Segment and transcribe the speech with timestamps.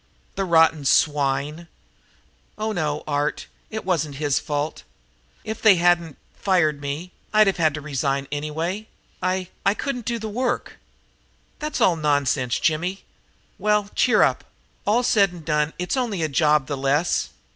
[0.33, 1.67] "The rotten swine!"
[2.57, 4.81] "Oh no, Art, it wasn't his fault.
[5.43, 8.87] If they hadn't fired me I'd have had to resign anyway.
[9.21, 10.79] I I couldn't do the work."
[11.59, 13.03] "That's all nonsense, Jimmy.
[13.59, 14.43] Well, cheer up.
[14.87, 17.29] All said and done, it's only a job the less.